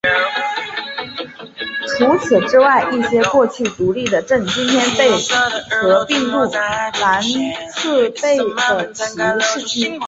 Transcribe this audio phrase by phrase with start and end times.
[1.99, 5.11] 除此之外一些过去独立的镇今天被
[5.75, 7.21] 合并入兰
[7.71, 9.99] 茨贝格成为其市区。